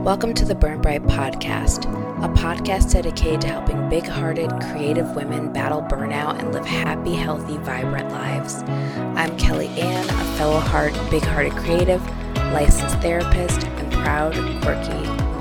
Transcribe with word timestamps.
Welcome 0.00 0.32
to 0.36 0.46
the 0.46 0.54
Burn 0.54 0.80
Bright 0.80 1.02
Podcast, 1.02 1.84
a 2.24 2.28
podcast 2.28 2.94
dedicated 2.94 3.42
to 3.42 3.48
helping 3.48 3.90
big 3.90 4.06
hearted, 4.06 4.48
creative 4.70 5.14
women 5.14 5.52
battle 5.52 5.82
burnout 5.82 6.38
and 6.38 6.54
live 6.54 6.64
happy, 6.64 7.12
healthy, 7.12 7.58
vibrant 7.58 8.10
lives. 8.10 8.62
I'm 8.62 9.36
Kelly 9.36 9.68
Ann, 9.68 10.08
a 10.08 10.24
fellow 10.38 10.58
heart, 10.58 10.94
big 11.10 11.22
hearted 11.22 11.52
creative, 11.52 12.02
licensed 12.50 12.96
therapist, 13.00 13.64
and 13.64 13.92
proud, 13.92 14.32
quirky 14.62 14.88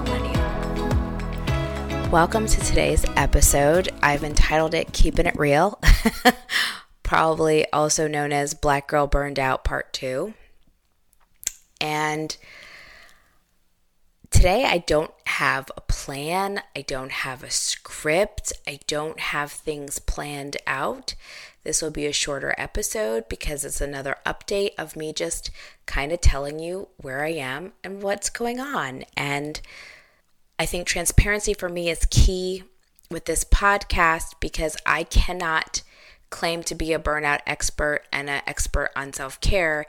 millennial. 0.03 2.11
Welcome 2.11 2.45
to 2.45 2.59
today's 2.59 3.05
episode. 3.15 3.87
I've 4.03 4.25
entitled 4.25 4.73
it 4.73 4.91
Keeping 4.91 5.25
It 5.25 5.39
Real, 5.39 5.79
probably 7.03 7.65
also 7.71 8.09
known 8.09 8.33
as 8.33 8.53
Black 8.53 8.89
Girl 8.89 9.07
Burned 9.07 9.39
Out 9.39 9.63
Part 9.63 9.93
2. 9.93 10.33
And 11.79 12.35
today 14.31 14.65
I 14.65 14.79
don't 14.79 15.11
have 15.25 15.71
a 15.75 15.81
plan, 15.81 16.61
I 16.75 16.81
don't 16.81 17.11
have 17.11 17.43
a 17.43 17.51
script, 17.51 18.53
I 18.67 18.79
don't 18.87 19.19
have 19.19 19.51
things 19.51 19.99
planned 19.99 20.57
out. 20.65 21.15
This 21.63 21.81
will 21.81 21.91
be 21.91 22.05
a 22.05 22.13
shorter 22.13 22.55
episode 22.57 23.27
because 23.29 23.65
it's 23.65 23.81
another 23.81 24.15
update 24.25 24.71
of 24.77 24.95
me 24.95 25.13
just 25.13 25.51
kind 25.85 26.11
of 26.11 26.21
telling 26.21 26.59
you 26.59 26.87
where 26.97 27.23
I 27.23 27.33
am 27.33 27.73
and 27.83 28.01
what's 28.01 28.29
going 28.29 28.59
on. 28.59 29.03
And 29.17 29.59
I 30.57 30.65
think 30.65 30.87
transparency 30.87 31.53
for 31.53 31.69
me 31.69 31.89
is 31.89 32.07
key 32.09 32.63
with 33.11 33.25
this 33.25 33.43
podcast 33.43 34.35
because 34.39 34.77
I 34.85 35.03
cannot 35.03 35.81
claim 36.29 36.63
to 36.63 36.75
be 36.75 36.93
a 36.93 36.99
burnout 36.99 37.39
expert 37.47 38.03
and 38.11 38.29
an 38.29 38.41
expert 38.45 38.91
on 38.95 39.13
self 39.13 39.41
care 39.41 39.85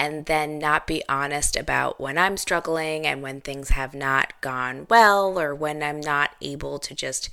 and 0.00 0.24
then 0.24 0.58
not 0.58 0.86
be 0.86 1.02
honest 1.10 1.56
about 1.56 2.00
when 2.00 2.16
I'm 2.16 2.38
struggling 2.38 3.06
and 3.06 3.20
when 3.20 3.42
things 3.42 3.68
have 3.68 3.94
not 3.94 4.32
gone 4.40 4.86
well 4.88 5.38
or 5.38 5.54
when 5.54 5.82
I'm 5.82 6.00
not 6.00 6.30
able 6.40 6.78
to 6.78 6.94
just 6.94 7.28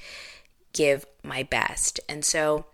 give 0.73 1.05
my 1.23 1.43
best. 1.43 2.01
And 2.09 2.25
so, 2.25 2.65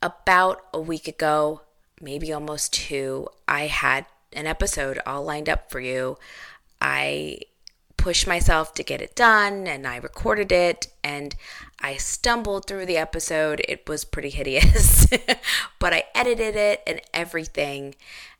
about 0.00 0.62
a 0.72 0.80
week 0.80 1.08
ago, 1.08 1.62
maybe 2.00 2.32
almost 2.32 2.72
two, 2.72 3.26
I 3.48 3.66
had 3.66 4.06
an 4.32 4.46
episode 4.46 5.00
all 5.04 5.24
lined 5.24 5.48
up 5.48 5.72
for 5.72 5.80
you. 5.80 6.18
I 6.80 7.40
pushed 7.96 8.28
myself 8.28 8.74
to 8.74 8.84
get 8.84 9.02
it 9.02 9.16
done 9.16 9.66
and 9.66 9.88
I 9.88 9.96
recorded 9.96 10.52
it 10.52 10.86
and 11.02 11.34
I 11.80 11.96
stumbled 11.96 12.68
through 12.68 12.86
the 12.86 12.98
episode. 12.98 13.60
It 13.68 13.88
was 13.88 14.04
pretty 14.04 14.30
hideous, 14.30 15.08
but 15.80 15.92
I 15.92 16.04
edited 16.14 16.54
it 16.54 16.80
and 16.86 17.00
everything. 17.12 17.96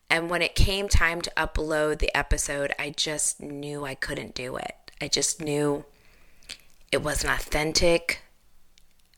And 0.08 0.30
when 0.30 0.42
it 0.42 0.54
came 0.54 0.88
time 0.88 1.20
to 1.22 1.32
upload 1.36 1.98
the 1.98 2.14
episode, 2.16 2.72
I 2.78 2.90
just 2.90 3.40
knew 3.42 3.84
I 3.84 3.94
couldn't 3.94 4.34
do 4.34 4.56
it. 4.56 4.92
I 5.00 5.08
just 5.08 5.40
knew 5.40 5.84
it 6.92 7.02
wasn't 7.02 7.34
authentic, 7.34 8.22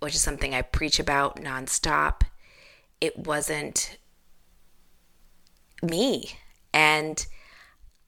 which 0.00 0.14
is 0.14 0.20
something 0.20 0.54
I 0.54 0.62
preach 0.62 0.98
about 0.98 1.36
nonstop. 1.36 2.22
It 3.00 3.18
wasn't 3.18 3.98
me. 5.82 6.32
And 6.72 7.24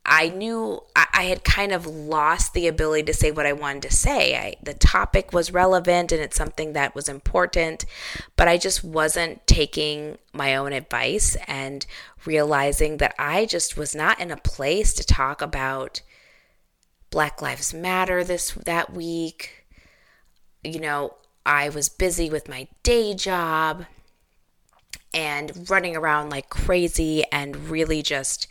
I 0.05 0.31
knew 0.31 0.81
I, 0.97 1.25
had 1.25 1.45
kind 1.45 1.73
of 1.73 1.87
lost 1.87 2.55
the 2.55 2.67
ability 2.67 3.05
to 3.05 3.15
say 3.15 3.31
what 3.31 3.47
I 3.47 3.53
wanted 3.53 3.83
to 3.83 3.95
say. 3.95 4.35
I, 4.35 4.55
the 4.63 4.75
topic 4.75 5.33
was 5.33 5.53
relevant 5.53 6.11
and 6.11 6.21
it's 6.21 6.37
something 6.37 6.73
that 6.73 6.95
was 6.95 7.09
important, 7.09 7.85
but 8.35 8.49
I 8.49 8.57
just 8.57 8.83
wasn't 8.83 9.47
taking 9.47 10.19
my 10.33 10.57
own 10.57 10.73
advice 10.73 11.37
and 11.47 11.85
realizing 12.25 12.97
that 12.97 13.15
I 13.19 13.45
just 13.45 13.77
was 13.77 13.95
not 13.95 14.19
in 14.19 14.31
a 14.31 14.37
place 14.39 14.95
to 14.95 15.05
talk 15.05 15.43
about 15.43 16.01
Black 17.11 17.43
Lives 17.43 17.75
Matter 17.75 18.25
this 18.25 18.53
that 18.53 18.93
week. 18.93 19.67
You 20.65 20.81
know, 20.81 21.15
I 21.45 21.69
was 21.69 21.89
busy 21.89 22.31
with 22.31 22.49
my 22.49 22.69
day 22.83 23.15
job 23.15 23.85
and 25.13 25.69
running 25.69 25.97
around 25.97 26.31
like 26.31 26.49
crazy 26.49 27.25
and 27.33 27.69
really 27.69 28.03
just 28.03 28.47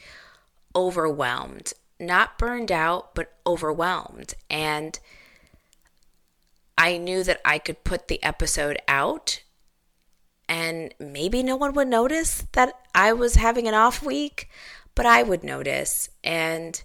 overwhelmed. 0.80 1.74
Not 2.00 2.38
burned 2.38 2.72
out, 2.72 3.14
but 3.14 3.34
overwhelmed. 3.46 4.34
And 4.50 4.98
I 6.78 6.98
knew 6.98 7.24
that 7.24 7.42
I 7.44 7.60
could 7.60 7.84
put 7.84 8.08
the 8.08 8.24
episode 8.24 8.80
out 8.88 9.42
and 10.50 10.96
maybe 11.00 11.44
no 11.44 11.56
one 11.56 11.74
would 11.74 11.88
notice 11.88 12.46
that 12.54 12.74
I 12.96 13.14
was 13.14 13.36
having 13.36 13.68
an 13.68 13.76
off 13.76 14.02
week, 14.02 14.50
but 14.96 15.06
I 15.06 15.22
would 15.22 15.44
notice. 15.44 16.10
And 16.24 16.82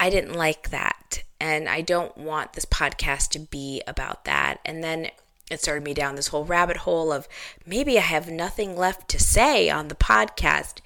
I 0.00 0.10
didn't 0.10 0.34
like 0.34 0.70
that. 0.70 1.22
And 1.40 1.68
I 1.68 1.80
don't 1.80 2.16
want 2.18 2.54
this 2.54 2.64
podcast 2.64 3.28
to 3.30 3.38
be 3.38 3.82
about 3.86 4.24
that. 4.24 4.58
And 4.64 4.82
then 4.82 5.10
it 5.48 5.60
started 5.60 5.84
me 5.84 5.94
down 5.94 6.16
this 6.16 6.28
whole 6.28 6.44
rabbit 6.44 6.78
hole 6.78 7.12
of 7.12 7.28
maybe 7.64 7.96
I 7.96 8.02
have 8.02 8.28
nothing 8.28 8.76
left 8.76 9.08
to 9.10 9.20
say 9.20 9.70
on 9.70 9.86
the 9.86 9.94
podcast, 9.94 10.80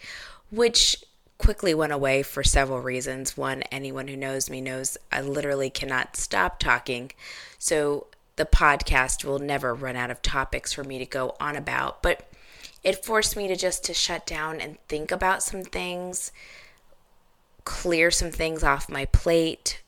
which 0.51 1.03
quickly 1.39 1.75
went 1.75 1.93
away 1.93 2.23
for 2.23 2.43
several 2.43 2.81
reasons. 2.81 3.37
One, 3.37 3.63
anyone 3.65 4.09
who 4.09 4.17
knows 4.17 4.49
me 4.49 4.61
knows 4.61 4.97
I 5.13 5.21
literally 5.21 5.71
cannot 5.71 6.17
stop 6.17 6.59
talking. 6.59 7.13
So 7.59 8.07
the 8.37 8.47
podcast 8.47 9.25
will 9.25 9.39
never 9.39 9.75
run 9.75 9.97
out 9.97 10.11
of 10.11 10.23
topics 10.23 10.73
for 10.73 10.85
me 10.85 10.99
to 10.99 11.07
go 11.07 11.35
on 11.41 11.57
about, 11.57 12.03
but 12.03 12.29
it 12.85 13.05
forced 13.05 13.37
me 13.37 13.49
to 13.49 13.57
just 13.57 13.85
to 13.85 13.95
shut 13.95 14.27
down 14.27 14.61
and 14.61 14.79
think 14.89 15.11
about 15.11 15.43
some 15.43 15.63
things, 15.63 16.33
clear 17.65 18.11
some 18.11 18.31
things 18.31 18.63
off 18.63 18.89
my 18.89 19.07
plate, 19.07 19.83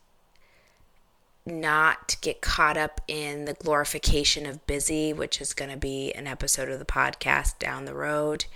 not 1.46 2.16
get 2.20 2.40
caught 2.40 2.76
up 2.76 3.00
in 3.06 3.44
the 3.44 3.54
glorification 3.54 4.46
of 4.46 4.66
busy, 4.66 5.12
which 5.12 5.40
is 5.40 5.54
going 5.54 5.70
to 5.70 5.76
be 5.76 6.12
an 6.12 6.26
episode 6.26 6.68
of 6.68 6.78
the 6.78 6.84
podcast 6.84 7.58
down 7.58 7.84
the 7.84 7.94
road, 7.94 8.46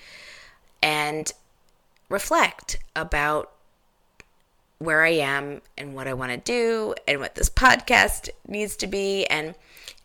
and 0.83 1.33
reflect 2.13 2.79
about 2.95 3.51
where 4.79 5.05
I 5.05 5.11
am 5.11 5.63
and 5.79 5.95
what 5.95 6.09
I 6.09 6.15
want 6.15 6.33
to 6.33 6.39
do 6.39 6.95
and 7.07 7.21
what 7.21 7.35
this 7.35 7.49
podcast 7.49 8.29
needs 8.47 8.77
to 8.77 8.87
be. 8.87 9.25
And 9.27 9.55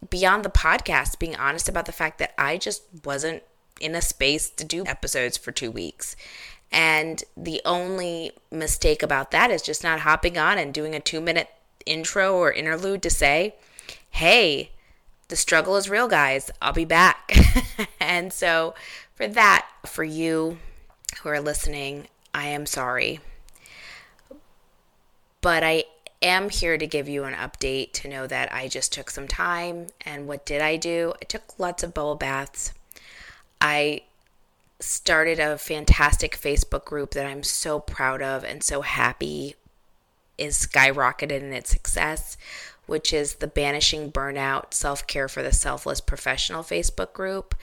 beyond 0.09 0.45
the 0.45 0.49
podcast, 0.49 1.19
being 1.19 1.35
honest 1.35 1.67
about 1.67 1.85
the 1.85 1.91
fact 1.91 2.19
that 2.19 2.33
I 2.37 2.57
just 2.57 2.83
wasn't 3.03 3.43
in 3.79 3.95
a 3.95 4.01
space 4.01 4.49
to 4.51 4.63
do 4.63 4.85
episodes 4.85 5.37
for 5.37 5.51
two 5.51 5.71
weeks. 5.71 6.15
And 6.71 7.23
the 7.35 7.61
only 7.65 8.31
mistake 8.51 9.01
about 9.01 9.31
that 9.31 9.51
is 9.51 9.61
just 9.61 9.83
not 9.83 10.01
hopping 10.01 10.37
on 10.37 10.57
and 10.57 10.73
doing 10.73 10.95
a 10.95 10.99
two 10.99 11.21
minute 11.21 11.49
intro 11.85 12.35
or 12.35 12.51
interlude 12.51 13.01
to 13.03 13.09
say, 13.09 13.55
hey, 14.11 14.71
the 15.29 15.35
struggle 15.35 15.75
is 15.75 15.89
real, 15.89 16.07
guys. 16.07 16.51
I'll 16.61 16.73
be 16.73 16.85
back. 16.85 17.31
and 17.99 18.31
so, 18.31 18.75
for 19.15 19.27
that, 19.27 19.67
for 19.85 20.03
you 20.03 20.57
who 21.21 21.29
are 21.29 21.39
listening, 21.39 22.07
I 22.33 22.47
am 22.47 22.65
sorry. 22.65 23.19
But 25.41 25.63
I 25.63 25.85
am 26.21 26.49
here 26.49 26.77
to 26.77 26.87
give 26.87 27.07
you 27.07 27.23
an 27.23 27.33
update 27.33 27.93
to 27.93 28.07
know 28.07 28.27
that 28.27 28.53
I 28.53 28.67
just 28.67 28.91
took 28.91 29.09
some 29.09 29.27
time. 29.27 29.87
And 30.05 30.27
what 30.27 30.45
did 30.45 30.61
I 30.61 30.77
do? 30.77 31.13
I 31.21 31.25
took 31.25 31.59
lots 31.59 31.83
of 31.83 31.93
bubble 31.93 32.15
baths. 32.15 32.73
I 33.61 34.01
started 34.79 35.39
a 35.39 35.57
fantastic 35.57 36.37
Facebook 36.37 36.85
group 36.85 37.11
that 37.11 37.25
I'm 37.25 37.43
so 37.43 37.79
proud 37.79 38.21
of 38.21 38.43
and 38.43 38.63
so 38.63 38.81
happy 38.81 39.55
is 40.37 40.67
skyrocketed 40.67 41.41
in 41.41 41.51
its 41.53 41.71
success, 41.71 42.37
which 42.85 43.11
is 43.11 43.35
the 43.35 43.47
Banishing 43.47 44.11
Burnout 44.11 44.73
Self 44.73 45.07
Care 45.07 45.27
for 45.27 45.41
the 45.41 45.51
Selfless 45.51 45.99
Professional 45.99 46.63
Facebook 46.63 47.13
group, 47.13 47.55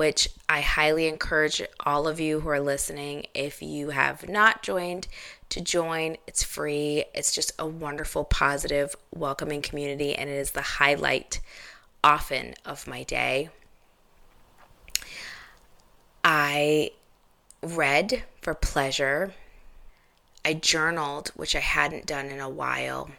which 0.00 0.30
I 0.48 0.62
highly 0.62 1.06
encourage 1.06 1.60
all 1.80 2.08
of 2.08 2.18
you 2.18 2.40
who 2.40 2.48
are 2.48 2.58
listening, 2.58 3.26
if 3.34 3.60
you 3.60 3.90
have 3.90 4.26
not 4.26 4.62
joined, 4.62 5.06
to 5.50 5.60
join. 5.60 6.16
It's 6.26 6.42
free. 6.42 7.04
It's 7.14 7.34
just 7.34 7.52
a 7.58 7.66
wonderful, 7.66 8.24
positive, 8.24 8.96
welcoming 9.14 9.60
community, 9.60 10.14
and 10.14 10.30
it 10.30 10.36
is 10.36 10.52
the 10.52 10.62
highlight 10.62 11.40
often 12.02 12.54
of 12.64 12.86
my 12.86 13.02
day. 13.02 13.50
I 16.24 16.92
read 17.62 18.24
for 18.40 18.54
pleasure. 18.54 19.34
I 20.46 20.54
journaled, 20.54 21.28
which 21.36 21.54
I 21.54 21.60
hadn't 21.60 22.06
done 22.06 22.28
in 22.28 22.40
a 22.40 22.48
while. 22.48 23.10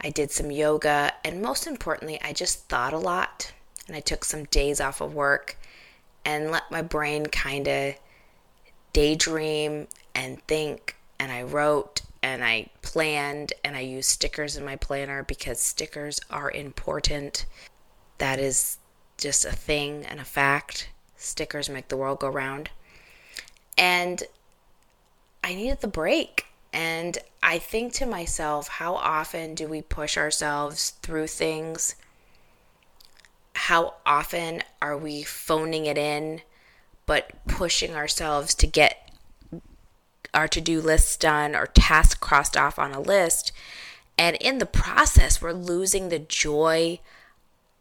I 0.00 0.10
did 0.10 0.32
some 0.32 0.50
yoga, 0.50 1.12
and 1.24 1.40
most 1.40 1.68
importantly, 1.68 2.18
I 2.20 2.32
just 2.32 2.68
thought 2.68 2.92
a 2.92 2.98
lot. 2.98 3.52
And 3.86 3.94
I 3.94 4.00
took 4.00 4.24
some 4.24 4.42
days 4.46 4.80
off 4.80 5.00
of 5.00 5.14
work 5.14 5.56
and 6.24 6.50
let 6.50 6.70
my 6.70 6.82
brain 6.82 7.26
kind 7.26 7.68
of 7.68 7.94
daydream 8.92 9.86
and 10.14 10.40
think 10.46 10.96
and 11.18 11.30
I 11.30 11.42
wrote 11.42 12.02
and 12.22 12.42
I 12.42 12.68
planned 12.82 13.52
and 13.64 13.76
I 13.76 13.80
used 13.80 14.08
stickers 14.08 14.56
in 14.56 14.64
my 14.64 14.76
planner 14.76 15.22
because 15.22 15.60
stickers 15.60 16.20
are 16.30 16.50
important. 16.50 17.46
That 18.18 18.38
is 18.38 18.78
just 19.18 19.44
a 19.44 19.52
thing 19.52 20.04
and 20.06 20.20
a 20.20 20.24
fact. 20.24 20.88
Stickers 21.16 21.68
make 21.68 21.88
the 21.88 21.96
world 21.96 22.20
go 22.20 22.28
round. 22.28 22.70
And 23.76 24.22
I 25.42 25.54
needed 25.54 25.80
the 25.80 25.88
break. 25.88 26.46
And 26.72 27.18
I 27.42 27.58
think 27.58 27.92
to 27.94 28.06
myself, 28.06 28.68
how 28.68 28.94
often 28.94 29.54
do 29.54 29.68
we 29.68 29.82
push 29.82 30.16
ourselves 30.16 30.90
through 31.02 31.26
things? 31.26 31.94
How 33.68 33.94
often 34.04 34.62
are 34.82 34.94
we 34.94 35.22
phoning 35.22 35.86
it 35.86 35.96
in, 35.96 36.42
but 37.06 37.30
pushing 37.48 37.94
ourselves 37.94 38.54
to 38.56 38.66
get 38.66 39.10
our 40.34 40.46
to 40.48 40.60
do 40.60 40.82
lists 40.82 41.16
done 41.16 41.56
or 41.56 41.68
tasks 41.68 42.14
crossed 42.14 42.58
off 42.58 42.78
on 42.78 42.92
a 42.92 43.00
list? 43.00 43.52
And 44.18 44.36
in 44.36 44.58
the 44.58 44.66
process, 44.66 45.40
we're 45.40 45.52
losing 45.52 46.10
the 46.10 46.18
joy 46.18 47.00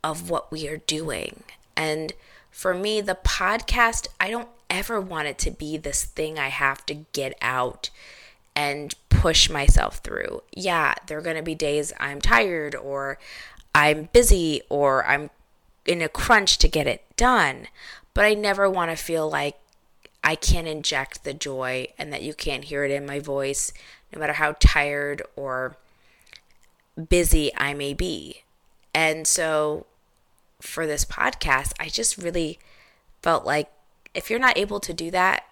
of 0.02 0.30
what 0.30 0.54
we 0.54 0.70
are 0.70 0.78
doing. 0.78 1.44
And 1.76 2.14
for 2.50 2.74
me, 2.74 3.02
the 3.02 3.18
podcast, 3.22 4.08
I 4.22 4.32
don't 4.32 4.48
ever 4.70 5.02
want 5.02 5.28
it 5.28 5.38
to 5.40 5.52
be 5.52 5.76
this 5.76 6.06
thing 6.06 6.40
I 6.40 6.48
have 6.48 6.86
to 6.86 6.94
get 7.12 7.38
out 7.42 7.90
and 8.56 8.96
push 9.10 9.50
myself 9.50 9.98
through. 9.98 10.44
Yeah, 10.56 10.94
there 11.08 11.18
are 11.18 11.22
going 11.22 11.36
to 11.36 11.44
be 11.44 11.56
days 11.56 11.92
I'm 12.00 12.22
tired 12.22 12.74
or 12.74 13.20
I'm 13.76 14.08
busy 14.14 14.62
or 14.70 15.06
I'm 15.06 15.30
in 15.86 16.02
a 16.02 16.10
crunch 16.10 16.58
to 16.60 16.68
get 16.68 16.88
it 16.88 17.04
done. 17.16 17.68
But 18.14 18.26
I 18.26 18.34
never 18.34 18.70
want 18.70 18.92
to 18.92 18.98
feel 18.98 19.30
like 19.30 19.58
I 20.24 20.36
can't 20.36 20.68
inject 20.68 21.24
the 21.24 21.34
joy 21.34 21.88
and 21.98 22.14
that 22.14 22.22
you 22.22 22.34
can't 22.34 22.66
hear 22.66 22.86
it 22.86 22.92
in 22.92 23.06
my 23.06 23.20
voice, 23.20 23.74
no 24.14 24.20
matter 24.20 24.34
how 24.34 24.56
tired 24.60 25.22
or 25.36 25.78
busy 27.10 27.52
I 27.58 27.74
may 27.74 27.94
be. 27.94 28.44
And 28.94 29.28
so 29.28 29.86
for 30.62 30.88
this 30.88 31.04
podcast, 31.04 31.74
I 31.80 31.90
just 31.90 32.18
really 32.18 32.60
felt 33.22 33.46
like 33.46 33.70
if 34.14 34.30
you're 34.30 34.40
not 34.40 34.58
able 34.58 34.80
to 34.80 34.94
do 34.94 35.12
that, 35.12 35.44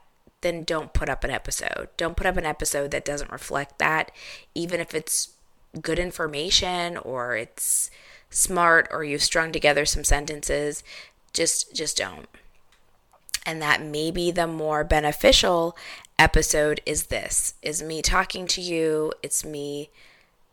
then 0.41 0.63
don't 0.63 0.93
put 0.93 1.09
up 1.09 1.23
an 1.23 1.31
episode. 1.31 1.89
Don't 1.97 2.17
put 2.17 2.27
up 2.27 2.37
an 2.37 2.45
episode 2.45 2.91
that 2.91 3.05
doesn't 3.05 3.31
reflect 3.31 3.79
that, 3.79 4.11
even 4.55 4.79
if 4.79 4.93
it's 4.93 5.33
good 5.81 5.99
information 5.99 6.97
or 6.97 7.35
it's 7.35 7.91
smart 8.31 8.87
or 8.89 9.03
you've 9.03 9.21
strung 9.21 9.51
together 9.51 9.85
some 9.85 10.03
sentences. 10.03 10.83
Just 11.33 11.75
just 11.75 11.97
don't. 11.97 12.27
And 13.45 13.61
that 13.61 13.83
maybe 13.83 14.31
the 14.31 14.47
more 14.47 14.83
beneficial 14.83 15.75
episode 16.17 16.81
is 16.85 17.07
this 17.07 17.53
is 17.61 17.83
me 17.83 18.01
talking 18.01 18.47
to 18.47 18.61
you, 18.61 19.13
it's 19.21 19.45
me 19.45 19.89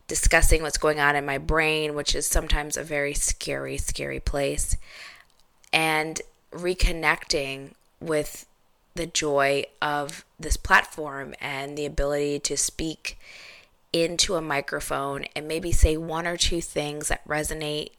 discussing 0.07 0.61
what's 0.61 0.77
going 0.77 0.99
on 0.99 1.15
in 1.15 1.25
my 1.25 1.37
brain, 1.37 1.93
which 1.93 2.15
is 2.15 2.25
sometimes 2.27 2.75
a 2.75 2.83
very 2.83 3.13
scary, 3.13 3.77
scary 3.77 4.19
place, 4.19 4.75
and 5.71 6.21
reconnecting 6.51 7.71
with 8.01 8.47
the 8.95 9.05
joy 9.05 9.63
of 9.81 10.25
this 10.39 10.57
platform 10.57 11.35
and 11.39 11.77
the 11.77 11.85
ability 11.85 12.39
to 12.39 12.57
speak 12.57 13.17
into 13.91 14.35
a 14.35 14.41
microphone 14.41 15.25
and 15.35 15.47
maybe 15.47 15.71
say 15.71 15.97
one 15.97 16.27
or 16.27 16.37
two 16.37 16.61
things 16.61 17.07
that 17.07 17.27
resonate 17.27 17.89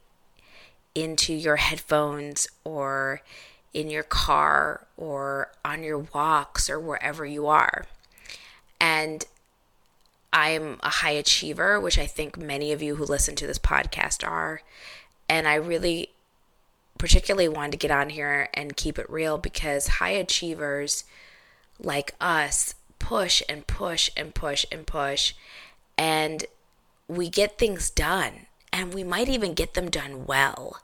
into 0.95 1.33
your 1.33 1.57
headphones 1.57 2.47
or 2.63 3.21
in 3.73 3.89
your 3.89 4.03
car 4.03 4.87
or 4.97 5.51
on 5.63 5.83
your 5.83 5.99
walks 5.99 6.69
or 6.69 6.79
wherever 6.79 7.25
you 7.25 7.47
are. 7.47 7.85
And 8.79 9.25
I'm 10.33 10.79
a 10.81 10.89
high 10.89 11.11
achiever, 11.11 11.79
which 11.79 11.97
I 11.97 12.05
think 12.05 12.37
many 12.37 12.71
of 12.71 12.81
you 12.81 12.95
who 12.95 13.05
listen 13.05 13.35
to 13.35 13.47
this 13.47 13.59
podcast 13.59 14.27
are. 14.27 14.61
And 15.27 15.47
I 15.47 15.55
really 15.55 16.09
particularly 16.97 17.49
wanted 17.49 17.71
to 17.71 17.77
get 17.77 17.91
on 17.91 18.09
here 18.09 18.49
and 18.53 18.77
keep 18.77 18.99
it 18.99 19.09
real 19.09 19.37
because 19.37 19.87
high 19.87 20.11
achievers 20.11 21.03
like 21.79 22.13
us 22.21 22.75
push 22.99 23.41
and 23.49 23.65
push 23.65 24.09
and 24.15 24.33
push 24.35 24.65
and 24.71 24.85
push 24.85 25.33
we 27.07 27.29
get 27.29 27.57
things 27.57 27.89
done 27.89 28.47
and 28.71 28.93
we 28.93 29.03
might 29.03 29.29
even 29.29 29.53
get 29.53 29.73
them 29.73 29.89
done 29.89 30.25
well 30.25 30.81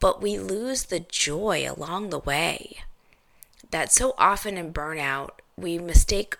but 0.00 0.20
we 0.20 0.38
lose 0.38 0.84
the 0.84 1.00
joy 1.00 1.64
along 1.68 2.10
the 2.10 2.18
way 2.18 2.78
that 3.70 3.92
so 3.92 4.14
often 4.18 4.56
in 4.56 4.72
burnout 4.72 5.30
we 5.56 5.78
mistake 5.78 6.36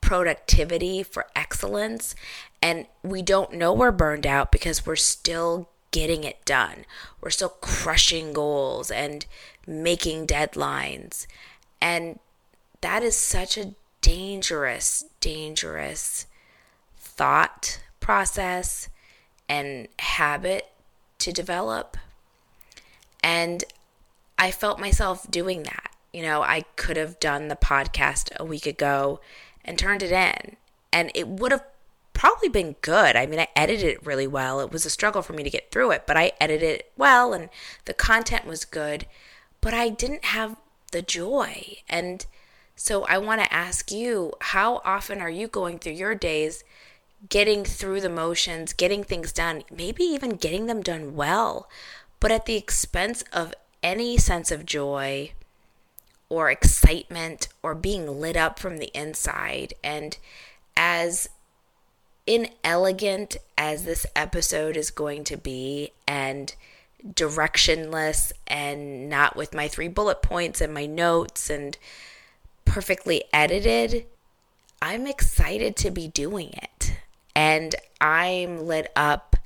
productivity 0.00 1.02
for 1.02 1.26
excellence 1.34 2.14
and 2.62 2.86
we 3.02 3.22
don't 3.22 3.52
know 3.52 3.72
we're 3.72 3.90
burned 3.90 4.26
out 4.26 4.52
because 4.52 4.86
we're 4.86 4.96
still 4.96 5.68
getting 5.90 6.24
it 6.24 6.44
done. 6.44 6.84
We're 7.20 7.30
still 7.30 7.48
crushing 7.60 8.32
goals 8.32 8.90
and 8.90 9.26
making 9.66 10.26
deadlines. 10.26 11.26
And 11.80 12.18
that 12.80 13.02
is 13.02 13.16
such 13.16 13.58
a 13.58 13.74
dangerous, 14.00 15.04
dangerous 15.20 16.26
thought 17.20 17.78
process 18.00 18.88
and 19.46 19.88
habit 19.98 20.70
to 21.18 21.30
develop. 21.30 21.98
And 23.22 23.62
I 24.38 24.50
felt 24.50 24.80
myself 24.80 25.30
doing 25.30 25.64
that. 25.64 25.90
You 26.14 26.22
know, 26.22 26.40
I 26.40 26.62
could 26.76 26.96
have 26.96 27.20
done 27.20 27.48
the 27.48 27.56
podcast 27.56 28.34
a 28.36 28.44
week 28.46 28.64
ago 28.64 29.20
and 29.62 29.78
turned 29.78 30.02
it 30.02 30.12
in, 30.12 30.56
and 30.94 31.12
it 31.14 31.28
would 31.28 31.52
have 31.52 31.64
probably 32.14 32.48
been 32.48 32.76
good. 32.80 33.16
I 33.16 33.26
mean, 33.26 33.38
I 33.38 33.48
edited 33.54 33.88
it 33.88 34.06
really 34.06 34.26
well. 34.26 34.60
It 34.60 34.72
was 34.72 34.86
a 34.86 34.90
struggle 34.90 35.20
for 35.20 35.34
me 35.34 35.42
to 35.42 35.50
get 35.50 35.70
through 35.70 35.90
it, 35.90 36.04
but 36.06 36.16
I 36.16 36.32
edited 36.40 36.70
it 36.70 36.92
well 36.96 37.34
and 37.34 37.50
the 37.84 37.92
content 37.92 38.46
was 38.46 38.64
good, 38.64 39.06
but 39.60 39.74
I 39.74 39.90
didn't 39.90 40.24
have 40.24 40.56
the 40.90 41.02
joy. 41.02 41.76
And 41.86 42.24
so 42.76 43.04
I 43.04 43.18
want 43.18 43.42
to 43.42 43.52
ask 43.52 43.92
you 43.92 44.32
how 44.40 44.80
often 44.86 45.20
are 45.20 45.28
you 45.28 45.48
going 45.48 45.78
through 45.78 45.92
your 45.92 46.14
days 46.14 46.64
getting 47.28 47.64
through 47.64 48.00
the 48.00 48.08
motions, 48.08 48.72
getting 48.72 49.04
things 49.04 49.32
done, 49.32 49.62
maybe 49.70 50.04
even 50.04 50.36
getting 50.36 50.66
them 50.66 50.82
done 50.82 51.14
well, 51.14 51.68
but 52.18 52.32
at 52.32 52.46
the 52.46 52.56
expense 52.56 53.22
of 53.32 53.54
any 53.82 54.16
sense 54.16 54.50
of 54.50 54.66
joy? 54.66 55.32
Or 56.28 56.48
excitement, 56.50 57.48
or 57.60 57.74
being 57.74 58.20
lit 58.20 58.36
up 58.36 58.60
from 58.60 58.78
the 58.78 58.90
inside. 58.94 59.74
And 59.82 60.16
as 60.76 61.28
inelegant 62.26 63.36
as 63.58 63.84
this 63.84 64.06
episode 64.14 64.76
is 64.76 64.90
going 64.90 65.24
to 65.24 65.36
be 65.36 65.90
and 66.06 66.54
directionless 67.04 68.32
and 68.46 69.08
not 69.08 69.34
with 69.34 69.54
my 69.54 69.66
three 69.66 69.88
bullet 69.88 70.22
points 70.22 70.60
and 70.60 70.72
my 70.72 70.86
notes 70.86 71.50
and 71.50 71.76
perfectly 72.64 73.24
edited, 73.32 74.06
I'm 74.80 75.06
excited 75.06 75.76
to 75.76 75.90
be 75.90 76.08
doing 76.08 76.50
it. 76.52 76.79
And 77.34 77.74
I'm 78.00 78.66
lit 78.66 78.90
up 78.96 79.36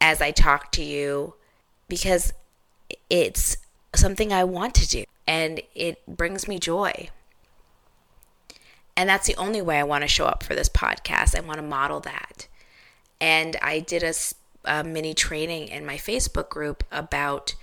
as 0.00 0.20
I 0.20 0.30
talk 0.30 0.72
to 0.72 0.82
you 0.82 1.34
because 1.88 2.32
it's 3.08 3.56
something 3.94 4.32
I 4.32 4.44
want 4.44 4.74
to 4.76 4.88
do 4.88 5.04
and 5.26 5.60
it 5.74 6.04
brings 6.06 6.48
me 6.48 6.58
joy. 6.58 7.10
And 8.96 9.08
that's 9.08 9.26
the 9.26 9.36
only 9.36 9.62
way 9.62 9.78
I 9.78 9.84
want 9.84 10.02
to 10.02 10.08
show 10.08 10.26
up 10.26 10.42
for 10.42 10.54
this 10.54 10.68
podcast. 10.68 11.36
I 11.36 11.40
want 11.40 11.58
to 11.58 11.66
model 11.66 12.00
that. 12.00 12.48
And 13.20 13.56
I 13.62 13.80
did 13.80 14.02
a, 14.02 14.12
a 14.64 14.84
mini 14.84 15.14
training 15.14 15.68
in 15.68 15.86
my 15.86 15.96
Facebook 15.96 16.48
group 16.48 16.84
about 16.90 17.54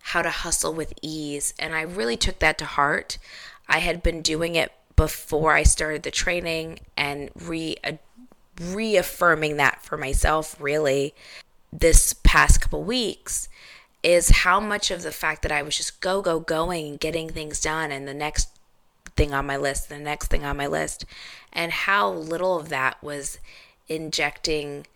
how 0.00 0.22
to 0.22 0.30
hustle 0.30 0.74
with 0.74 0.92
ease. 1.00 1.54
And 1.58 1.74
I 1.74 1.82
really 1.82 2.16
took 2.16 2.38
that 2.40 2.58
to 2.58 2.64
heart. 2.64 3.18
I 3.68 3.78
had 3.78 4.02
been 4.02 4.22
doing 4.22 4.54
it 4.54 4.72
before 4.96 5.52
I 5.52 5.62
started 5.62 6.02
the 6.02 6.10
training 6.10 6.80
and 6.96 7.30
re 7.34 7.76
reaffirming 8.60 9.56
that 9.56 9.82
for 9.82 9.96
myself 9.96 10.56
really 10.60 11.14
this 11.72 12.12
past 12.22 12.60
couple 12.60 12.82
weeks 12.84 13.48
is 14.02 14.28
how 14.28 14.60
much 14.60 14.90
of 14.90 15.02
the 15.02 15.10
fact 15.10 15.42
that 15.42 15.52
I 15.52 15.62
was 15.62 15.76
just 15.76 16.00
go 16.00 16.22
go 16.22 16.38
going 16.38 16.86
and 16.86 17.00
getting 17.00 17.28
things 17.28 17.60
done 17.60 17.90
and 17.90 18.06
the 18.06 18.14
next 18.14 18.48
thing 19.16 19.32
on 19.32 19.46
my 19.46 19.56
list, 19.56 19.88
the 19.88 19.98
next 19.98 20.28
thing 20.28 20.44
on 20.44 20.56
my 20.56 20.66
list, 20.66 21.04
and 21.52 21.72
how 21.72 22.10
little 22.10 22.58
of 22.58 22.68
that 22.68 23.02
was 23.02 23.38
injecting 23.88 24.86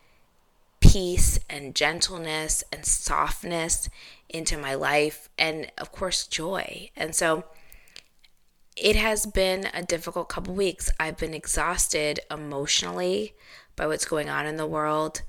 peace 0.81 1.39
and 1.49 1.75
gentleness 1.75 2.65
and 2.73 2.85
softness 2.85 3.89
into 4.29 4.57
my 4.57 4.75
life, 4.75 5.29
and 5.39 5.71
of 5.79 5.93
course, 5.93 6.27
joy. 6.27 6.91
And 6.97 7.15
so 7.15 7.45
it 8.81 8.97
has 8.97 9.27
been 9.27 9.69
a 9.75 9.83
difficult 9.83 10.29
couple 10.29 10.55
weeks. 10.55 10.91
I've 10.99 11.17
been 11.17 11.35
exhausted 11.35 12.21
emotionally 12.31 13.35
by 13.77 13.87
what's 13.87 14.05
going 14.05 14.29
on 14.29 14.47
in 14.47 14.57
the 14.57 14.67
world. 14.67 15.23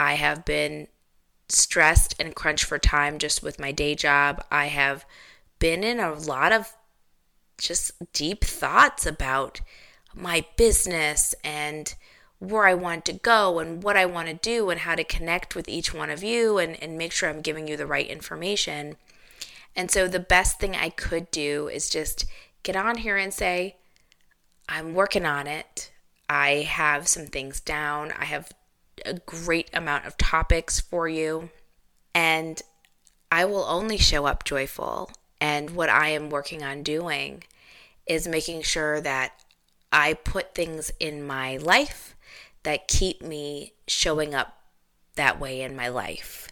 I 0.00 0.14
have 0.14 0.44
been 0.44 0.88
stressed 1.48 2.14
and 2.20 2.34
crunched 2.34 2.64
for 2.64 2.78
time 2.78 3.18
just 3.18 3.42
with 3.42 3.58
my 3.58 3.72
day 3.72 3.94
job. 3.94 4.44
I 4.50 4.66
have 4.66 5.04
been 5.58 5.82
in 5.82 5.98
a 5.98 6.14
lot 6.14 6.52
of 6.52 6.74
just 7.58 7.92
deep 8.12 8.44
thoughts 8.44 9.06
about 9.06 9.60
my 10.14 10.44
business 10.56 11.34
and 11.42 11.94
where 12.38 12.66
I 12.66 12.74
want 12.74 13.04
to 13.06 13.12
go 13.12 13.58
and 13.58 13.82
what 13.82 13.96
I 13.96 14.06
want 14.06 14.28
to 14.28 14.34
do 14.34 14.70
and 14.70 14.80
how 14.80 14.94
to 14.94 15.02
connect 15.02 15.56
with 15.56 15.68
each 15.68 15.92
one 15.92 16.10
of 16.10 16.22
you 16.22 16.58
and, 16.58 16.80
and 16.82 16.96
make 16.96 17.12
sure 17.12 17.28
I'm 17.28 17.40
giving 17.40 17.66
you 17.66 17.76
the 17.76 17.86
right 17.86 18.06
information. 18.06 18.96
And 19.74 19.90
so 19.90 20.06
the 20.06 20.20
best 20.20 20.60
thing 20.60 20.76
I 20.76 20.90
could 20.90 21.30
do 21.30 21.68
is 21.68 21.90
just 21.90 22.24
get 22.62 22.76
on 22.76 22.98
here 22.98 23.16
and 23.16 23.32
say, 23.32 23.76
I'm 24.68 24.94
working 24.94 25.24
on 25.24 25.46
it. 25.46 25.90
I 26.28 26.66
have 26.68 27.08
some 27.08 27.26
things 27.26 27.60
down. 27.60 28.12
I 28.12 28.26
have 28.26 28.52
a 29.06 29.14
great 29.14 29.70
amount 29.72 30.06
of 30.06 30.16
topics 30.18 30.80
for 30.80 31.08
you. 31.08 31.50
And 32.14 32.60
I 33.30 33.44
will 33.44 33.64
only 33.64 33.96
show 33.96 34.26
up 34.26 34.44
joyful. 34.44 35.10
And 35.40 35.70
what 35.70 35.88
I 35.88 36.08
am 36.08 36.30
working 36.30 36.62
on 36.62 36.82
doing 36.82 37.44
is 38.06 38.26
making 38.26 38.62
sure 38.62 39.00
that 39.00 39.32
I 39.92 40.14
put 40.14 40.54
things 40.54 40.90
in 41.00 41.26
my 41.26 41.56
life 41.56 42.16
that 42.64 42.88
keep 42.88 43.22
me 43.22 43.72
showing 43.86 44.34
up 44.34 44.58
that 45.14 45.40
way 45.40 45.62
in 45.62 45.76
my 45.76 45.88
life. 45.88 46.48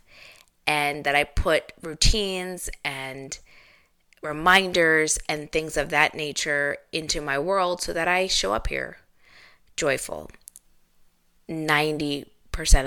And 0.66 1.04
that 1.04 1.14
I 1.14 1.25
put 1.25 1.72
routines 1.82 2.70
and 2.84 3.38
reminders 4.23 5.18
and 5.28 5.50
things 5.50 5.76
of 5.76 5.90
that 5.90 6.14
nature 6.14 6.78
into 6.92 7.20
my 7.20 7.38
world 7.38 7.80
so 7.82 7.92
that 7.92 8.08
I 8.08 8.26
show 8.26 8.52
up 8.52 8.68
here 8.68 8.99
joyful 9.76 10.30
90% 11.49 12.26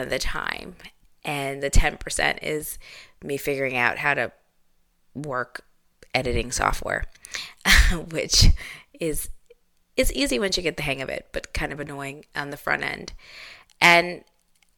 of 0.01 0.09
the 0.09 0.19
time. 0.19 0.75
And 1.23 1.61
the 1.61 1.69
10% 1.69 2.39
is 2.41 2.79
me 3.23 3.37
figuring 3.37 3.77
out 3.77 3.97
how 3.97 4.13
to 4.13 4.31
work 5.13 5.65
editing 6.13 6.51
software, 6.51 7.05
which 8.09 8.47
is 8.99 9.29
is 9.95 10.13
easy 10.13 10.39
once 10.39 10.55
you 10.55 10.63
get 10.63 10.77
the 10.77 10.83
hang 10.83 11.01
of 11.01 11.09
it, 11.09 11.27
but 11.33 11.53
kind 11.53 11.73
of 11.73 11.79
annoying 11.81 12.23
on 12.33 12.51
the 12.51 12.57
front 12.57 12.83
end. 12.83 13.11
And 13.81 14.23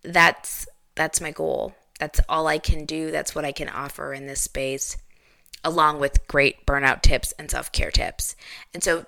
that's 0.04 0.68
that's 0.96 1.22
my 1.22 1.32
goal. 1.32 1.76
That's 2.00 2.20
all 2.28 2.48
I 2.48 2.58
can 2.58 2.86
do. 2.86 3.12
That's 3.12 3.36
what 3.36 3.46
I 3.46 3.52
can 3.52 3.70
offer 3.70 4.14
in 4.14 4.26
this 4.26 4.42
space 4.42 4.98
along 5.64 6.00
with 6.00 6.28
great 6.28 6.66
burnout 6.66 7.02
tips 7.02 7.34
and 7.38 7.50
self-care 7.50 7.92
tips. 7.92 8.36
And 8.74 8.84
so 8.84 9.06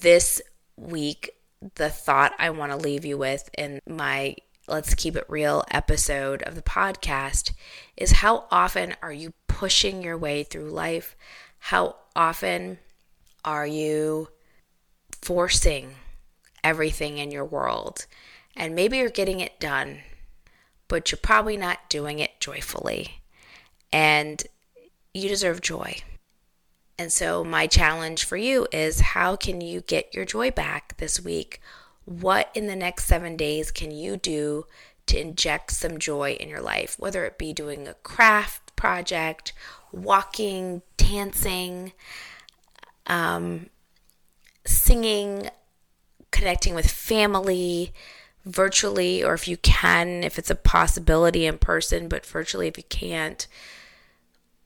this 0.00 0.40
week 0.76 1.30
the 1.74 1.90
thought 1.90 2.32
I 2.38 2.50
want 2.50 2.72
to 2.72 2.78
leave 2.78 3.04
you 3.04 3.18
with 3.18 3.48
in 3.56 3.80
my 3.86 4.36
Let's 4.68 4.94
Keep 4.94 5.16
It 5.16 5.24
Real 5.28 5.64
episode 5.70 6.42
of 6.42 6.54
the 6.54 6.62
podcast 6.62 7.52
is 7.96 8.12
how 8.12 8.46
often 8.50 8.94
are 9.00 9.12
you 9.12 9.32
pushing 9.48 10.02
your 10.02 10.18
way 10.18 10.42
through 10.42 10.70
life? 10.70 11.16
How 11.58 11.96
often 12.14 12.78
are 13.44 13.66
you 13.66 14.28
forcing 15.22 15.94
everything 16.64 17.18
in 17.18 17.30
your 17.30 17.44
world? 17.44 18.06
And 18.56 18.74
maybe 18.74 18.98
you're 18.98 19.08
getting 19.08 19.40
it 19.40 19.60
done, 19.60 19.98
but 20.88 21.10
you're 21.10 21.18
probably 21.22 21.56
not 21.56 21.88
doing 21.88 22.18
it 22.18 22.40
joyfully. 22.40 23.22
And 23.92 24.42
you 25.16 25.28
deserve 25.28 25.60
joy. 25.60 25.98
And 26.98 27.12
so, 27.12 27.44
my 27.44 27.66
challenge 27.66 28.24
for 28.24 28.36
you 28.36 28.66
is 28.72 29.00
how 29.00 29.36
can 29.36 29.60
you 29.60 29.82
get 29.82 30.14
your 30.14 30.24
joy 30.24 30.50
back 30.50 30.96
this 30.96 31.20
week? 31.20 31.60
What 32.04 32.50
in 32.54 32.66
the 32.66 32.76
next 32.76 33.04
seven 33.04 33.36
days 33.36 33.70
can 33.70 33.90
you 33.90 34.16
do 34.16 34.64
to 35.06 35.20
inject 35.20 35.72
some 35.72 35.98
joy 35.98 36.32
in 36.40 36.48
your 36.48 36.62
life? 36.62 36.96
Whether 36.98 37.24
it 37.24 37.36
be 37.36 37.52
doing 37.52 37.86
a 37.86 37.94
craft 37.94 38.74
project, 38.76 39.52
walking, 39.92 40.82
dancing, 40.96 41.92
um, 43.06 43.68
singing, 44.64 45.50
connecting 46.30 46.74
with 46.74 46.90
family 46.90 47.92
virtually, 48.44 49.22
or 49.22 49.34
if 49.34 49.48
you 49.48 49.56
can, 49.58 50.22
if 50.22 50.38
it's 50.38 50.50
a 50.50 50.54
possibility 50.54 51.46
in 51.46 51.58
person, 51.58 52.08
but 52.08 52.24
virtually 52.24 52.68
if 52.68 52.78
you 52.78 52.84
can't, 52.84 53.46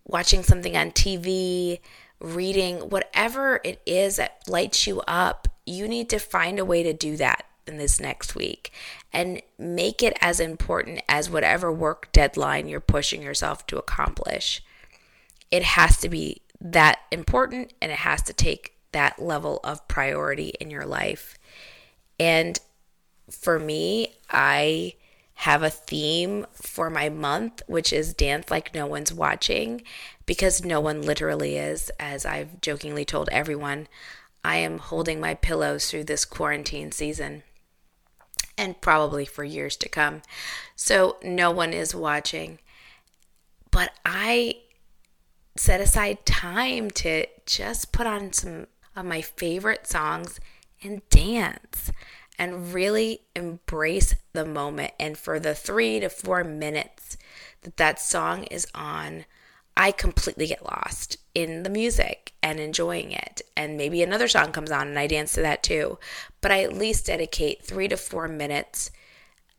watching 0.04 0.42
something 0.42 0.76
on 0.76 0.90
TV 0.90 1.80
reading, 2.21 2.90
whatever 2.90 3.61
it 3.64 3.80
is 3.87 4.16
that 4.16 4.42
lights 4.47 4.87
you 4.87 5.00
up, 5.09 5.49
you 5.66 5.88
need 5.88 6.11
to 6.11 6.19
find 6.19 6.59
a 6.59 6.64
way 6.64 6.83
to 6.83 6.92
do 6.92 7.16
that 7.16 7.45
in 7.66 7.78
this 7.78 8.00
next 8.00 8.35
week 8.35 8.73
and 9.12 9.40
make 9.59 10.02
it 10.02 10.16
as 10.21 10.40
important 10.40 11.00
as 11.09 11.30
whatever 11.30 11.73
work 11.73 12.11
deadline 12.12 12.69
you're 12.69 12.80
pushing 12.80 13.23
yourself 13.23 13.66
to 13.66 13.78
accomplish. 13.78 14.62
It 15.50 15.62
has 15.62 15.97
to 15.99 16.09
be 16.09 16.42
that 16.61 17.00
important 17.11 17.73
and 17.80 17.90
it 17.90 17.99
has 17.99 18.23
to 18.23 18.33
take 18.33 18.75
that 18.92 19.21
level 19.21 19.61
of 19.64 19.87
priority 19.88 20.52
in 20.61 20.71
your 20.71 20.85
life. 20.85 21.38
And 22.19 22.59
for 23.30 23.59
me, 23.59 24.14
I 24.28 24.95
have 25.40 25.62
a 25.62 25.70
theme 25.70 26.47
for 26.52 26.90
my 26.90 27.09
month, 27.09 27.62
which 27.66 27.94
is 27.94 28.12
dance 28.12 28.50
like 28.50 28.75
no 28.75 28.87
one's 28.87 29.11
watching, 29.11 29.80
because 30.26 30.66
no 30.66 30.78
one 30.80 31.00
literally 31.00 31.56
is. 31.56 31.90
As 31.99 32.26
I've 32.26 32.61
jokingly 32.61 33.06
told 33.06 33.30
everyone, 33.30 33.88
I 34.44 34.56
am 34.56 34.76
holding 34.76 35.18
my 35.18 35.32
pillows 35.32 35.90
through 35.90 36.04
this 36.04 36.26
quarantine 36.26 36.92
season 36.92 37.42
and 38.59 38.78
probably 38.82 39.25
for 39.25 39.42
years 39.42 39.78
to 39.78 39.88
come. 39.88 40.20
So 40.76 41.16
no 41.23 41.50
one 41.50 41.73
is 41.73 41.94
watching. 41.94 42.59
But 43.70 43.92
I 44.04 44.56
set 45.56 45.80
aside 45.80 46.26
time 46.26 46.90
to 46.90 47.25
just 47.47 47.92
put 47.92 48.06
on 48.06 48.35
some 48.35 48.66
of 48.94 49.06
my 49.06 49.23
favorite 49.23 49.87
songs 49.87 50.38
and 50.82 51.00
dance 51.09 51.90
and 52.40 52.73
really 52.73 53.20
embrace 53.37 54.14
the 54.32 54.47
moment. 54.47 54.92
And 54.99 55.16
for 55.18 55.38
the 55.38 55.54
three 55.54 56.00
to 56.00 56.09
four 56.09 56.42
minutes 56.42 57.18
that 57.61 57.76
that 57.76 58.00
song 58.00 58.44
is 58.44 58.66
on, 58.75 59.26
I 59.76 59.92
completely 59.92 60.47
get 60.47 60.64
lost 60.64 61.18
in 61.35 61.64
the 61.64 61.70
music 61.70 62.32
and 62.42 62.59
enjoying 62.59 63.12
it. 63.12 63.42
And 63.59 63.76
maybe 63.76 64.02
another 64.02 64.26
song 64.26 64.52
comes 64.52 64.70
on 64.70 64.88
and 64.88 64.99
I 64.99 65.06
dance 65.06 65.32
to 65.32 65.42
that 65.42 65.62
too. 65.62 65.99
But 66.40 66.50
I 66.50 66.62
at 66.62 66.73
least 66.73 67.06
dedicate 67.06 67.62
three 67.62 67.88
to 67.88 67.99
four 67.99 68.26
minutes 68.26 68.90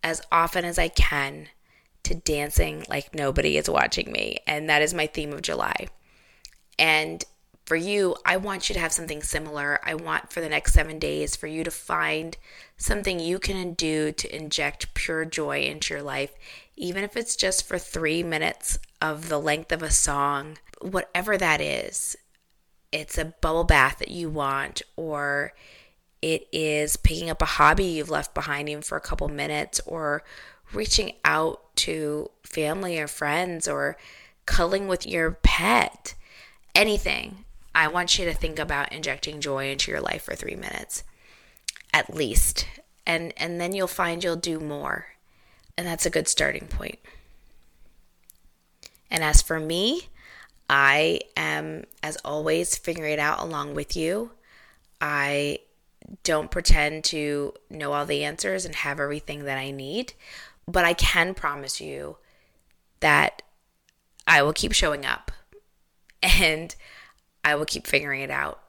as 0.04 0.24
often 0.32 0.66
as 0.66 0.80
I 0.80 0.88
can 0.88 1.50
to 2.04 2.16
dancing 2.16 2.84
like 2.90 3.14
nobody 3.14 3.58
is 3.58 3.70
watching 3.70 4.12
me. 4.12 4.40
And 4.48 4.68
that 4.70 4.82
is 4.82 4.96
my 4.96 5.06
theme 5.06 5.34
of 5.34 5.44
July. 5.44 5.88
And 6.80 7.24
for 7.72 7.78
you, 7.78 8.18
I 8.26 8.36
want 8.36 8.68
you 8.68 8.74
to 8.74 8.82
have 8.82 8.92
something 8.92 9.24
similar. 9.24 9.80
I 9.82 9.94
want 9.96 10.30
for 10.30 10.42
the 10.42 10.50
next 10.50 10.74
seven 10.74 11.00
days 11.00 11.38
for 11.38 11.48
you 11.48 11.64
to 11.64 11.72
find 11.72 12.36
something 12.76 13.18
you 13.18 13.40
can 13.40 13.76
do 13.76 14.12
to 14.12 14.36
inject 14.36 14.94
pure 14.94 15.24
joy 15.24 15.62
into 15.62 15.94
your 15.94 16.04
life, 16.04 16.34
even 16.76 17.06
if 17.06 17.16
it's 17.16 17.38
just 17.38 17.66
for 17.66 17.78
three 17.78 18.24
minutes 18.24 18.78
of 19.02 19.30
the 19.30 19.40
length 19.40 19.72
of 19.72 19.82
a 19.82 19.90
song, 19.90 20.58
whatever 20.82 21.38
that 21.38 21.62
is. 21.62 22.18
It's 22.92 23.18
a 23.18 23.34
bubble 23.40 23.64
bath 23.64 24.00
that 24.00 24.12
you 24.12 24.30
want, 24.30 24.82
or 24.98 25.54
it 26.22 26.50
is 26.52 26.98
picking 26.98 27.30
up 27.30 27.42
a 27.42 27.46
hobby 27.46 27.86
you've 27.86 28.10
left 28.10 28.34
behind 28.34 28.68
even 28.68 28.82
for 28.82 28.98
a 28.98 29.00
couple 29.00 29.30
minutes, 29.30 29.80
or 29.86 30.26
reaching 30.74 31.14
out 31.24 31.74
to 31.78 32.32
family 32.44 33.00
or 33.00 33.08
friends, 33.08 33.66
or 33.66 33.96
cuddling 34.46 34.90
with 34.90 35.08
your 35.08 35.32
pet. 35.42 36.16
Anything. 36.76 37.46
I 37.74 37.88
want 37.88 38.20
you 38.20 38.26
to 38.26 38.34
think 38.34 38.60
about 38.60 38.92
injecting 38.92 39.40
joy 39.42 39.72
into 39.72 39.92
your 39.92 40.02
life 40.02 40.24
for 40.24 40.36
three 40.36 40.56
minutes 40.56 41.04
at 41.94 42.14
least. 42.14 42.68
And 43.06 43.34
and 43.38 43.60
then 43.60 43.74
you'll 43.74 43.88
find 43.88 44.24
you'll 44.24 44.36
do 44.36 44.60
more. 44.60 45.08
And 45.78 45.88
that's 45.88 46.06
a 46.06 46.12
good 46.12 46.28
starting 46.28 46.68
point. 46.68 47.00
And 49.10 49.24
as 49.24 49.42
for 49.42 49.60
me, 49.60 50.10
I 50.70 51.22
am 51.36 51.86
as 52.02 52.18
always 52.18 52.78
figuring 52.78 53.14
it 53.14 53.20
out 53.20 53.40
along 53.40 53.74
with 53.74 53.96
you. 53.96 54.32
I 55.02 55.60
don't 56.24 56.52
pretend 56.52 57.04
to 57.06 57.54
know 57.70 57.94
all 57.94 58.06
the 58.06 58.24
answers 58.24 58.66
and 58.66 58.76
have 58.76 59.00
everything 59.00 59.46
that 59.46 59.58
I 59.58 59.72
need, 59.72 60.14
but 60.68 60.86
I 60.86 60.94
can 60.94 61.34
promise 61.34 61.82
you 61.82 62.18
that 63.00 63.42
I 64.28 64.42
will 64.44 64.54
keep 64.54 64.74
showing 64.74 65.06
up 65.06 65.32
and 66.24 66.76
I 67.44 67.56
will 67.56 67.66
keep 67.66 67.88
figuring 67.88 68.22
it 68.22 68.30
out 68.30 68.62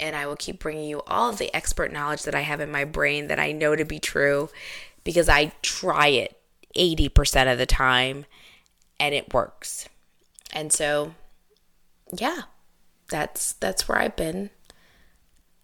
and 0.00 0.14
I 0.14 0.26
will 0.26 0.36
keep 0.36 0.60
bringing 0.60 0.88
you 0.88 1.02
all 1.06 1.30
of 1.30 1.38
the 1.38 1.54
expert 1.54 1.92
knowledge 1.92 2.22
that 2.22 2.34
I 2.34 2.40
have 2.40 2.60
in 2.60 2.70
my 2.70 2.84
brain 2.84 3.28
that 3.28 3.38
I 3.38 3.52
know 3.52 3.74
to 3.74 3.84
be 3.84 3.98
true 3.98 4.50
because 5.04 5.28
I 5.28 5.52
try 5.62 6.08
it 6.08 6.38
80% 6.76 7.50
of 7.50 7.58
the 7.58 7.66
time 7.66 8.26
and 9.00 9.14
it 9.14 9.32
works. 9.32 9.88
And 10.52 10.72
so 10.72 11.14
yeah, 12.16 12.42
that's 13.08 13.54
that's 13.54 13.88
where 13.88 13.98
I've 13.98 14.16
been 14.16 14.50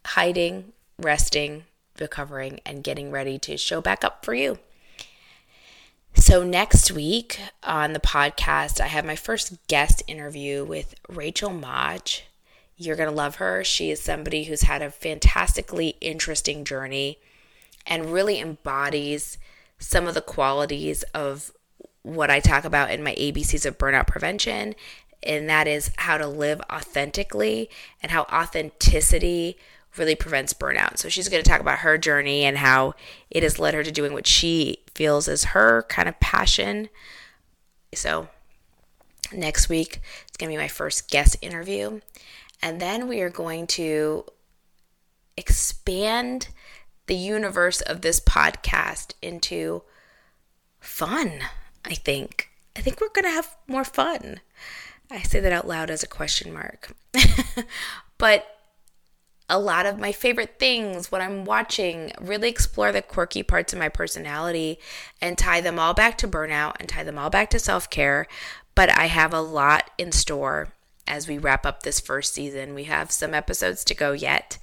hiding, 0.07 0.73
resting, 0.99 1.65
recovering 1.99 2.61
and 2.67 2.85
getting 2.85 3.11
ready 3.11 3.39
to 3.41 3.57
show 3.57 3.81
back 3.81 4.05
up 4.05 4.25
for 4.25 4.35
you. 4.35 4.59
So, 6.17 6.45
next 6.45 6.93
week 6.93 7.41
on 7.65 7.93
the 7.93 8.01
podcast, 8.01 8.81
I 8.81 8.87
have 8.87 9.05
my 9.05 9.17
first 9.17 9.67
guest 9.67 10.03
interview 10.07 10.65
with 10.65 10.95
Rachel 11.09 11.51
Modge. 11.51 12.25
You're 12.77 12.97
going 12.97 13.09
to 13.09 13.15
love 13.15 13.37
her. 13.37 13.63
She 13.63 13.91
is 13.91 14.01
somebody 14.01 14.45
who's 14.45 14.63
had 14.63 14.83
a 14.83 14.91
fantastically 14.91 15.97
interesting 16.01 16.65
journey 16.65 17.19
and 17.87 18.13
really 18.13 18.41
embodies 18.41 19.39
some 19.79 20.07
of 20.07 20.15
the 20.15 20.21
qualities 20.21 21.03
of 21.15 21.53
what 22.03 22.31
I 22.31 22.41
talk 22.41 22.65
about 22.65 22.91
in 22.91 23.03
my 23.03 23.15
ABCs 23.15 23.67
of 23.67 23.79
burnout 23.79 24.07
prevention. 24.07 24.75
And 25.23 25.49
that 25.49 25.67
is 25.67 25.91
how 25.97 26.19
to 26.19 26.27
live 26.27 26.61
authentically 26.71 27.71
and 28.03 28.13
how 28.13 28.23
authenticity 28.25 29.57
really 29.97 30.15
prevents 30.15 30.53
burnout. 30.53 30.99
So 30.99 31.09
she's 31.09 31.29
going 31.29 31.43
to 31.43 31.49
talk 31.49 31.61
about 31.61 31.79
her 31.79 31.97
journey 31.97 32.45
and 32.45 32.59
how 32.59 32.95
it 33.31 33.43
has 33.43 33.59
led 33.59 33.75
her 33.75 33.83
to 33.83 33.93
doing 33.93 34.13
what 34.13 34.27
she 34.27 34.79
feels 34.95 35.29
is 35.29 35.45
her 35.45 35.85
kind 35.89 36.09
of 36.09 36.19
passion. 36.21 36.89
So 37.95 38.29
next 39.33 39.69
week 39.69 40.01
it's 40.27 40.37
going 40.37 40.51
to 40.51 40.57
be 40.57 40.61
my 40.61 40.69
first 40.69 41.11
guest 41.11 41.37
interview. 41.41 42.01
And 42.63 42.81
then 42.81 43.09
we 43.09 43.21
are 43.21 43.31
going 43.31 43.67
to 43.69 44.25
expand 45.37 46.49
the 47.07 47.15
universe 47.15 47.81
of 47.81 48.01
this 48.01 48.21
podcast 48.21 49.13
into 49.21 49.83
fun, 50.81 51.41
I 51.85 51.95
think. 51.95 52.51
I 52.77 52.81
think 52.81 53.01
we're 53.01 53.09
going 53.09 53.25
to 53.25 53.31
have 53.31 53.57
more 53.67 53.85
fun. 53.85 54.41
I 55.11 55.23
say 55.23 55.41
that 55.41 55.53
out 55.53 55.69
loud 55.69 55.91
as 55.91 56.03
a 56.03 56.09
question 56.09 56.53
mark. 56.53 56.93
but 58.19 58.47
a 59.49 59.59
lot 59.59 59.87
of 59.87 59.99
my 59.99 60.13
favorite 60.13 60.59
things, 60.59 61.13
what 61.13 61.21
I'm 61.21 61.45
watching, 61.45 62.13
really 62.21 62.49
explore 62.49 62.93
the 62.93 63.03
quirky 63.03 63.43
parts 63.43 63.73
of 63.73 63.79
my 63.79 63.89
personality 63.89 64.79
and 65.21 65.37
tie 65.37 65.61
them 65.61 65.79
all 65.79 65.95
back 65.95 66.17
to 66.19 66.29
burnout 66.29 66.77
and 66.81 66.89
tie 66.89 67.05
them 67.05 67.19
all 67.19 67.31
back 67.31 67.51
to 67.51 67.59
self 67.59 67.91
care. 67.91 68.27
But 68.75 68.91
I 68.91 69.07
have 69.07 69.33
a 69.33 69.41
lot 69.41 69.91
in 69.99 70.11
store 70.11 70.73
as 71.07 71.29
we 71.29 71.39
wrap 71.39 71.67
up 71.67 71.83
this 71.83 72.01
first 72.01 72.35
season. 72.35 72.75
We 72.75 72.85
have 72.85 73.11
some 73.11 73.35
episodes 73.35 73.85
to 73.85 73.95
go 73.95 74.13
yet, 74.13 74.59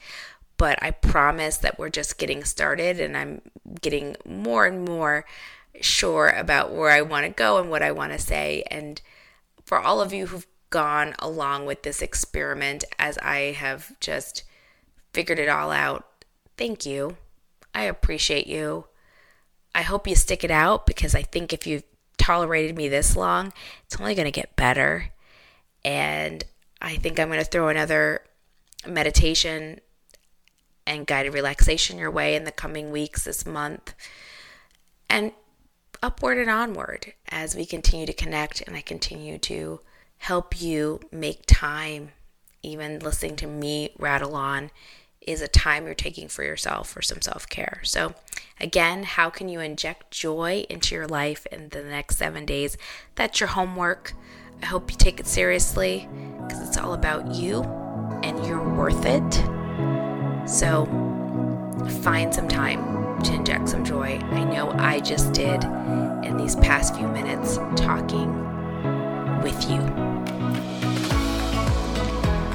but 0.58 0.82
I 0.82 0.92
promise 0.92 1.58
that 1.58 1.80
we're 1.80 1.90
just 1.90 2.18
getting 2.18 2.44
started 2.44 3.00
and 3.00 3.16
I'm 3.16 3.42
getting 3.82 4.16
more 4.26 4.66
and 4.66 4.86
more 4.86 5.26
sure 5.80 6.30
about 6.30 6.72
where 6.72 6.92
I 6.92 7.02
want 7.02 7.26
to 7.26 7.32
go 7.32 7.58
and 7.58 7.70
what 7.70 7.82
I 7.82 7.92
want 7.92 8.12
to 8.12 8.20
say. 8.20 8.64
And 8.70 9.02
for 9.66 9.80
all 9.80 10.02
of 10.02 10.14
you 10.14 10.28
who've 10.28 10.48
gone 10.72 11.14
along 11.20 11.66
with 11.66 11.84
this 11.84 12.02
experiment 12.02 12.84
as 12.98 13.18
I 13.20 13.52
have 13.52 14.00
just 14.00 14.44
figured 15.14 15.38
it 15.38 15.50
all 15.50 15.70
out. 15.70 16.06
Thank 16.58 16.86
you. 16.86 17.18
I 17.76 17.84
appreciate 17.84 18.48
you. 18.48 18.86
I 19.76 19.84
hope 19.84 20.08
you 20.08 20.16
stick 20.16 20.44
it 20.44 20.52
out 20.52 20.86
because 20.86 21.14
I 21.14 21.22
think 21.22 21.54
if 21.54 21.68
you've 21.68 21.84
tolerated 22.18 22.76
me 22.76 22.90
this 22.90 23.16
long, 23.16 23.54
it's 23.86 24.00
only 24.00 24.16
going 24.16 24.26
to 24.26 24.32
get 24.32 24.56
better. 24.56 25.12
And 25.84 26.44
I 26.82 26.96
think 26.96 27.20
I'm 27.20 27.30
going 27.30 27.40
to 27.40 27.46
throw 27.46 27.70
another 27.70 28.22
meditation 28.88 29.80
and 30.88 31.06
guided 31.06 31.34
relaxation 31.34 31.98
your 31.98 32.12
way 32.12 32.36
in 32.36 32.44
the 32.44 32.52
coming 32.52 32.92
weeks, 32.92 33.26
this 33.26 33.46
month, 33.46 33.94
and 35.10 35.32
upward 36.02 36.38
and 36.38 36.50
onward 36.50 37.14
as 37.30 37.56
we 37.56 37.66
continue 37.66 38.06
to 38.06 38.14
connect 38.14 38.62
and 38.62 38.76
I 38.76 38.82
continue 38.82 39.38
to 39.40 39.82
help 40.18 40.62
you 40.62 41.00
make 41.12 41.44
time, 41.46 42.12
even 42.64 43.00
listening 43.00 43.36
to 43.38 43.48
me 43.48 43.94
rattle 44.00 44.36
on 44.36 44.72
is 45.22 45.42
a 45.42 45.48
time 45.48 45.86
you're 45.86 45.94
taking 45.94 46.28
for 46.28 46.44
yourself 46.44 46.90
for 46.90 47.02
some 47.02 47.22
self 47.22 47.48
care. 47.48 47.82
So, 47.84 48.14
again, 48.60 49.04
how 49.04 49.30
can 49.30 49.50
you 49.50 49.60
inject 49.60 50.12
joy 50.12 50.66
into 50.70 50.96
your 50.96 51.08
life 51.08 51.46
in 51.48 51.70
the 51.70 51.84
next 51.84 52.18
seven 52.18 52.46
days? 52.46 52.78
That's 53.16 53.40
your 53.40 53.50
homework. 53.50 54.14
I 54.62 54.66
hope 54.68 54.92
you 54.92 54.98
take 54.98 55.20
it 55.20 55.28
seriously 55.28 56.08
because 56.42 56.68
it's 56.68 56.78
all 56.78 56.94
about 56.94 57.34
you 57.34 57.64
and 58.24 58.46
you're 58.46 58.76
worth 58.76 59.06
it. 59.06 59.34
So, 60.48 60.86
find 62.02 62.34
some 62.34 62.48
time 62.48 63.22
to 63.24 63.34
inject 63.34 63.70
some 63.70 63.84
joy. 63.84 64.20
I 64.32 64.44
know 64.44 64.72
I 64.72 65.00
just 65.00 65.34
did 65.34 65.64
in 66.24 66.38
these 66.38 66.56
past 66.58 66.96
few 66.96 67.08
minutes 67.08 67.58
talking 67.76 68.30
with 69.42 69.70
you. 69.70 70.21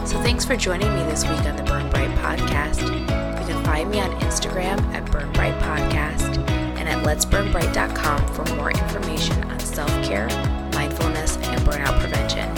So 0.06 0.22
thanks 0.22 0.44
for 0.44 0.54
joining 0.56 0.88
me 0.94 1.02
this 1.02 1.24
week 1.24 1.40
on 1.46 1.56
the 1.56 1.64
Burn 1.64 1.90
Bright 1.90 2.10
podcast. 2.18 2.80
You 2.80 3.52
can 3.52 3.64
find 3.64 3.90
me 3.90 3.98
on 3.98 4.12
Instagram 4.20 4.78
at 4.94 5.10
Burn 5.10 5.32
Bright 5.32 5.58
Podcast 5.58 6.38
and 6.48 6.88
at 6.88 7.04
letsburnbright.com 7.04 8.28
for 8.28 8.44
more 8.54 8.70
information 8.70 9.42
on 9.50 9.58
self-care, 9.58 10.28
mindfulness, 10.74 11.36
and 11.38 11.60
burnout 11.62 11.98
prevention. 11.98 12.48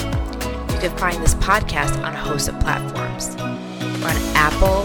You 0.74 0.78
can 0.78 0.94
find 0.98 1.22
this 1.22 1.36
podcast 1.36 1.96
on 2.04 2.12
a 2.12 2.18
host 2.18 2.48
of 2.50 2.60
platforms. 2.60 3.34
We're 3.38 4.10
on 4.10 4.16
Apple, 4.36 4.84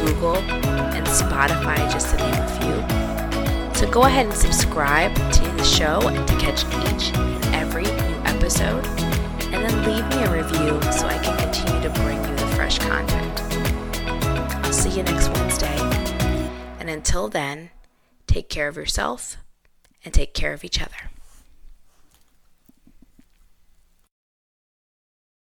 Google, 0.00 0.36
and 0.36 1.06
Spotify, 1.06 1.76
just 1.92 2.08
to 2.10 2.16
name 2.16 2.34
a 2.34 3.72
few. 3.72 3.78
So 3.78 3.90
go 3.92 4.04
ahead 4.04 4.24
and 4.24 4.34
subscribe 4.34 5.14
to 5.14 5.42
the 5.42 5.62
show 5.62 6.08
and 6.08 6.26
to 6.26 6.36
catch 6.38 6.64
each 6.86 7.14
and 7.14 7.54
every 7.54 7.82
new 7.84 8.22
episode 8.24 8.82
leave 9.86 10.08
me 10.08 10.24
a 10.24 10.30
review 10.32 10.82
so 10.90 11.06
I 11.06 11.18
can 11.22 11.38
continue 11.38 11.80
to 11.80 11.90
bring 12.00 12.18
you 12.18 12.36
the 12.36 12.46
fresh 12.56 12.78
content. 12.78 13.40
I'll 14.64 14.72
see 14.72 14.90
you 14.90 15.04
next 15.04 15.28
Wednesday. 15.28 15.76
And 16.80 16.90
until 16.90 17.28
then, 17.28 17.70
take 18.26 18.48
care 18.48 18.66
of 18.66 18.76
yourself 18.76 19.36
and 20.04 20.12
take 20.12 20.34
care 20.34 20.52
of 20.52 20.64
each 20.64 20.82
other. 20.82 21.10